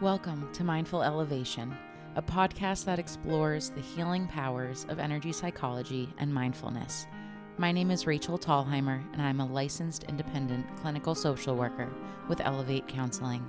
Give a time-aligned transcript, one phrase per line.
[0.00, 1.76] Welcome to Mindful Elevation,
[2.14, 7.08] a podcast that explores the healing powers of energy psychology and mindfulness.
[7.56, 11.92] My name is Rachael Tallheimer, and I'm a licensed independent clinical social worker
[12.28, 13.44] with Elevate Counseling.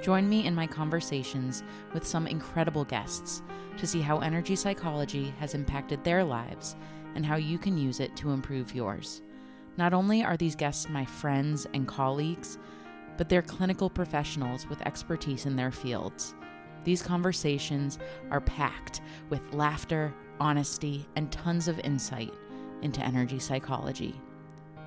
[0.00, 3.42] Join me in my conversations with some incredible guests
[3.76, 6.76] to see how energy psychology has impacted their lives
[7.16, 9.22] and how you can use it to improve yours.
[9.76, 12.58] Not only are these guests my friends and colleagues,
[13.20, 16.34] but they're clinical professionals with expertise in their fields.
[16.84, 17.98] These conversations
[18.30, 22.32] are packed with laughter, honesty, and tons of insight
[22.80, 24.18] into energy psychology.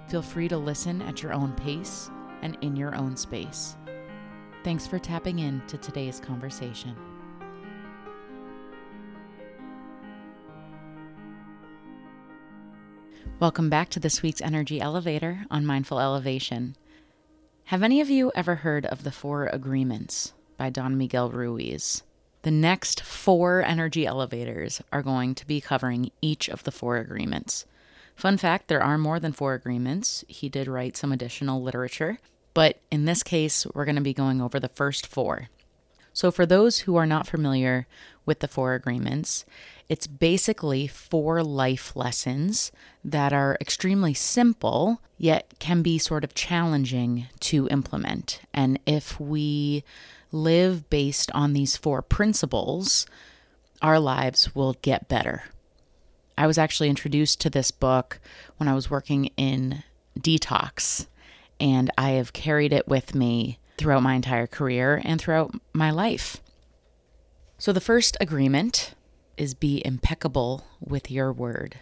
[0.07, 2.09] Feel free to listen at your own pace
[2.41, 3.77] and in your own space.
[4.63, 6.95] Thanks for tapping in to today's conversation.
[13.39, 16.75] Welcome back to this week's Energy Elevator on Mindful Elevation.
[17.67, 22.03] Have any of you ever heard of the Four Agreements by Don Miguel Ruiz?
[22.41, 27.65] The next four energy elevators are going to be covering each of the four agreements.
[28.17, 30.25] Fun fact there are more than four agreements.
[30.27, 32.19] He did write some additional literature,
[32.53, 35.47] but in this case, we're going to be going over the first four.
[36.11, 37.87] So, for those who are not familiar
[38.25, 39.45] with the four agreements,
[39.89, 42.71] it's basically four life lessons
[43.03, 48.41] that are extremely simple, yet can be sort of challenging to implement.
[48.53, 49.83] And if we
[50.31, 53.05] live based on these four principles,
[53.81, 55.43] our lives will get better.
[56.37, 58.19] I was actually introduced to this book
[58.57, 59.83] when I was working in
[60.19, 61.07] detox,
[61.59, 66.37] and I have carried it with me throughout my entire career and throughout my life.
[67.63, 68.93] So, the first agreement
[69.37, 71.77] is be impeccable with your word.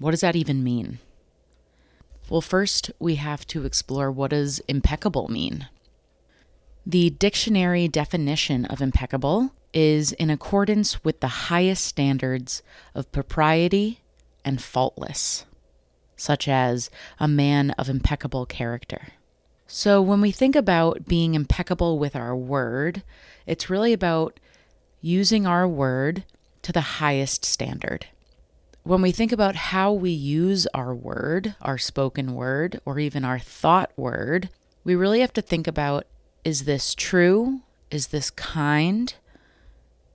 [0.00, 0.98] What does that even mean?
[2.28, 5.68] Well, first, we have to explore what does impeccable mean.
[6.84, 14.00] The dictionary definition of impeccable is in accordance with the highest standards of propriety
[14.44, 15.46] and faultless,
[16.16, 16.90] such as
[17.20, 19.12] a man of impeccable character.
[19.72, 23.04] So, when we think about being impeccable with our word,
[23.46, 24.40] it's really about
[25.00, 26.24] using our word
[26.62, 28.06] to the highest standard.
[28.82, 33.38] When we think about how we use our word, our spoken word, or even our
[33.38, 34.48] thought word,
[34.82, 36.04] we really have to think about
[36.44, 37.60] is this true?
[37.92, 39.14] Is this kind?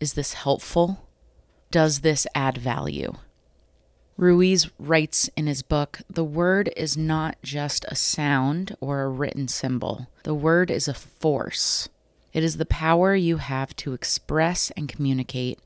[0.02, 1.08] Is this helpful?
[1.72, 3.14] Does this add value?
[4.18, 9.50] Ruiz writes in his book The word is not just a sound or a written
[9.50, 11.90] symbol, the word is a force.
[12.32, 15.60] It is the power you have to express and communicate,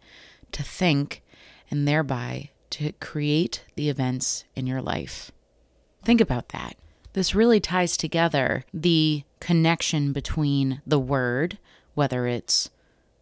[0.51, 1.21] to think,
[1.69, 5.31] and thereby to create the events in your life.
[6.03, 6.75] Think about that.
[7.13, 11.57] This really ties together the connection between the word,
[11.93, 12.69] whether it's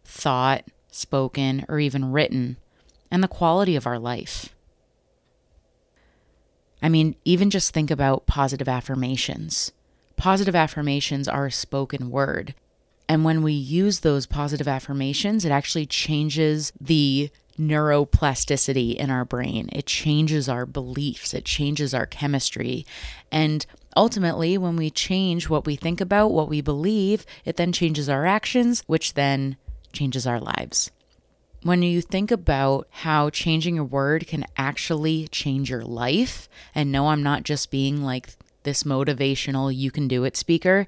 [0.04, 2.56] thought, spoken, or even written,
[3.10, 4.54] and the quality of our life.
[6.82, 9.72] I mean, even just think about positive affirmations.
[10.16, 12.54] Positive affirmations are a spoken word.
[13.08, 19.68] And when we use those positive affirmations, it actually changes the neuroplasticity in our brain.
[19.72, 22.86] It changes our beliefs, it changes our chemistry.
[23.32, 28.08] And ultimately, when we change what we think about, what we believe, it then changes
[28.08, 29.56] our actions, which then
[29.92, 30.90] changes our lives.
[31.62, 37.08] When you think about how changing a word can actually change your life, and no,
[37.08, 38.30] I'm not just being like
[38.62, 40.86] this motivational, you can do it speaker.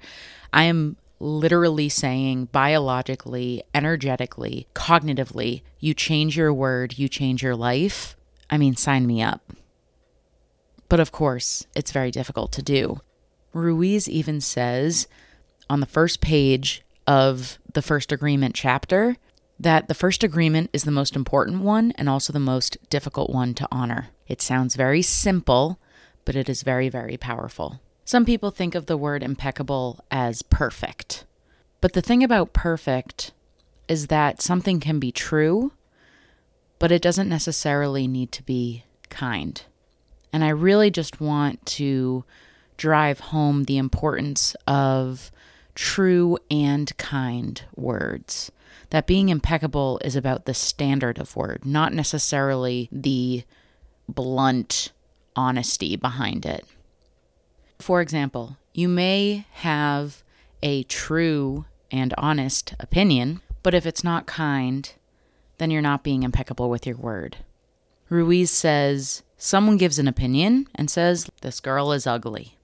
[0.52, 8.16] I am literally saying biologically, energetically, cognitively, you change your word, you change your life.
[8.48, 9.52] I mean, sign me up.
[10.88, 13.00] But of course, it's very difficult to do.
[13.52, 15.08] Ruiz even says
[15.68, 19.16] on the first page of the first agreement chapter
[19.60, 23.52] that the first agreement is the most important one and also the most difficult one
[23.52, 24.08] to honor.
[24.26, 25.78] It sounds very simple,
[26.24, 27.78] but it is very, very powerful.
[28.06, 31.26] Some people think of the word impeccable as perfect.
[31.82, 33.32] But the thing about perfect
[33.86, 35.72] is that something can be true,
[36.78, 39.62] but it doesn't necessarily need to be kind.
[40.32, 42.24] And I really just want to
[42.78, 45.30] drive home the importance of
[45.80, 48.52] true and kind words.
[48.90, 53.44] That being impeccable is about the standard of word, not necessarily the
[54.06, 54.92] blunt
[55.34, 56.66] honesty behind it.
[57.78, 60.22] For example, you may have
[60.62, 64.92] a true and honest opinion, but if it's not kind,
[65.56, 67.38] then you're not being impeccable with your word.
[68.10, 72.58] Ruiz says someone gives an opinion and says, This girl is ugly.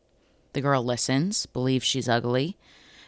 [0.53, 2.59] The girl listens, believes she's ugly,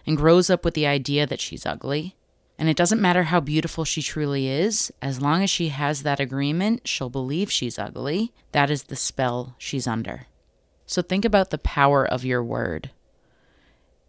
[0.08, 2.16] and grows up with the idea that she's ugly.
[2.58, 6.18] And it doesn't matter how beautiful she truly is, as long as she has that
[6.18, 8.32] agreement, she'll believe she's ugly.
[8.52, 10.26] That is the spell she's under.
[10.86, 12.90] So think about the power of your word.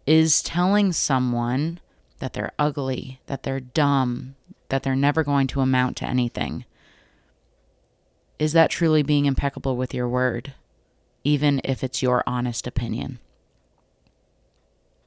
[0.06, 1.80] Is telling someone
[2.18, 4.36] that they're ugly, that they're dumb,
[4.70, 6.64] that they're never going to amount to anything,
[8.38, 10.54] is that truly being impeccable with your word,
[11.24, 13.18] even if it's your honest opinion?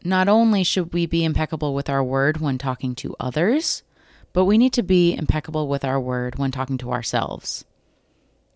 [0.03, 3.83] Not only should we be impeccable with our word when talking to others,
[4.33, 7.63] but we need to be impeccable with our word when talking to ourselves.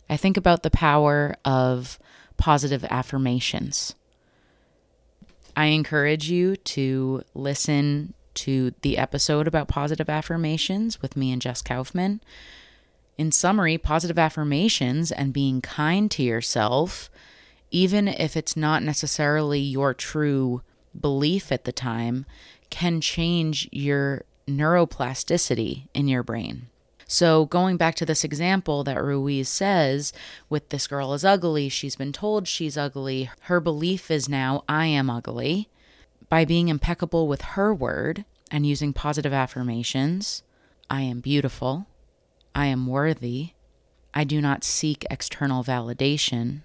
[0.10, 2.00] I think about the power of
[2.36, 3.96] positive affirmations.
[5.56, 11.62] I encourage you to listen to the episode about positive affirmations with me and Jess
[11.62, 12.22] Kaufman.
[13.18, 17.10] In summary, positive affirmations and being kind to yourself,
[17.72, 20.62] even if it's not necessarily your true
[21.02, 22.26] belief at the time,
[22.70, 26.68] can change your neuroplasticity in your brain.
[27.10, 30.12] So, going back to this example that Ruiz says
[30.50, 34.88] with this girl is ugly, she's been told she's ugly, her belief is now, I
[34.88, 35.70] am ugly.
[36.28, 40.44] By being impeccable with her word and using positive affirmations,
[40.90, 41.88] I am beautiful,
[42.54, 43.52] I am worthy,
[44.14, 46.64] I do not seek external validation,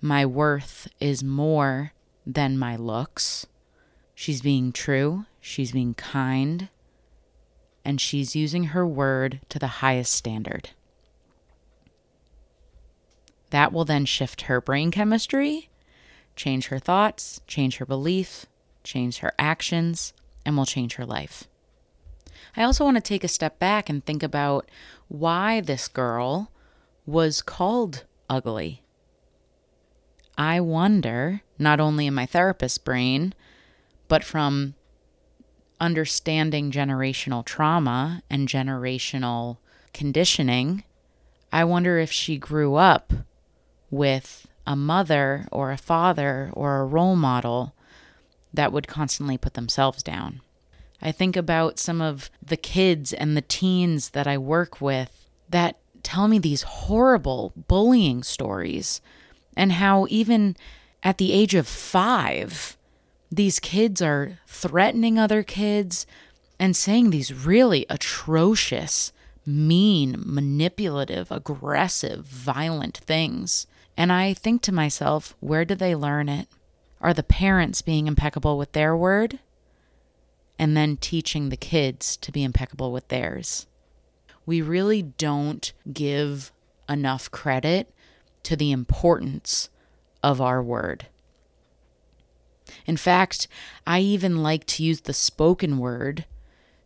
[0.00, 1.92] my worth is more
[2.26, 3.46] than my looks.
[4.18, 6.70] She's being true, she's being kind,
[7.84, 10.70] and she's using her word to the highest standard.
[13.50, 15.68] That will then shift her brain chemistry,
[16.34, 18.46] change her thoughts, change her belief,
[18.82, 20.14] change her actions,
[20.46, 21.46] and will change her life.
[22.56, 24.66] I also want to take a step back and think about
[25.08, 26.50] why this girl
[27.04, 28.82] was called ugly.
[30.38, 33.34] I wonder, not only in my therapist brain,
[34.08, 34.74] but from
[35.80, 39.58] understanding generational trauma and generational
[39.92, 40.84] conditioning,
[41.52, 43.12] I wonder if she grew up
[43.90, 47.74] with a mother or a father or a role model
[48.52, 50.40] that would constantly put themselves down.
[51.00, 55.76] I think about some of the kids and the teens that I work with that
[56.02, 59.00] tell me these horrible bullying stories,
[59.56, 60.56] and how even
[61.02, 62.75] at the age of five,
[63.30, 66.06] these kids are threatening other kids
[66.58, 69.12] and saying these really atrocious,
[69.44, 73.66] mean, manipulative, aggressive, violent things.
[73.96, 76.48] And I think to myself, where do they learn it?
[77.00, 79.38] Are the parents being impeccable with their word?
[80.58, 83.66] And then teaching the kids to be impeccable with theirs.
[84.46, 86.52] We really don't give
[86.88, 87.92] enough credit
[88.44, 89.68] to the importance
[90.22, 91.06] of our word.
[92.86, 93.48] In fact,
[93.86, 96.24] I even like to use the spoken word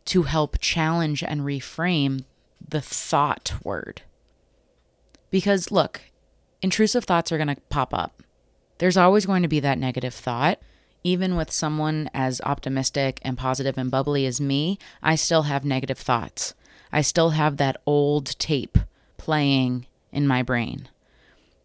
[0.07, 2.25] to help challenge and reframe
[2.67, 4.03] the thought word.
[5.31, 6.01] Because look,
[6.63, 8.23] intrusive thoughts are going to pop up.
[8.79, 10.59] There's always going to be that negative thought.
[11.05, 15.99] Even with someone as optimistic and positive and bubbly as me, I still have negative
[15.99, 16.55] thoughts.
[16.93, 18.79] I still have that old tape
[19.17, 20.89] playing in my brain.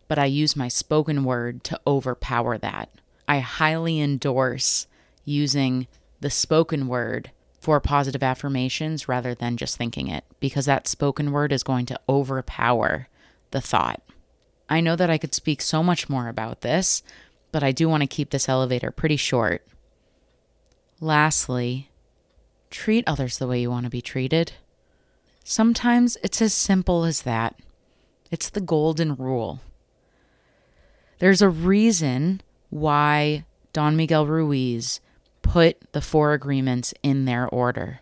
[0.07, 2.89] But I use my spoken word to overpower that.
[3.27, 4.87] I highly endorse
[5.23, 5.87] using
[6.19, 11.51] the spoken word for positive affirmations rather than just thinking it, because that spoken word
[11.51, 13.07] is going to overpower
[13.51, 14.01] the thought.
[14.69, 17.01] I know that I could speak so much more about this,
[17.51, 19.65] but I do want to keep this elevator pretty short.
[20.99, 21.89] Lastly,
[22.69, 24.53] treat others the way you want to be treated.
[25.43, 27.55] Sometimes it's as simple as that.
[28.31, 29.61] It's the golden rule.
[31.19, 32.41] There's a reason
[32.75, 34.99] why Don Miguel Ruiz
[35.41, 38.01] put the four agreements in their order.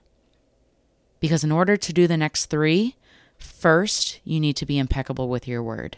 [1.19, 2.95] Because in order to do the next three,
[3.37, 5.97] first, you need to be impeccable with your word.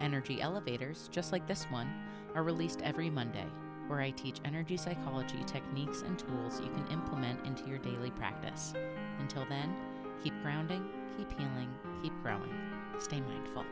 [0.00, 1.92] Energy elevators, just like this one,
[2.34, 3.46] are released every Monday,
[3.86, 8.72] where I teach energy psychology techniques and tools you can implement into your daily practice.
[9.18, 9.74] Until then,
[10.22, 11.68] keep grounding, keep healing,
[12.02, 12.54] keep growing.
[12.98, 13.64] Stay mindful.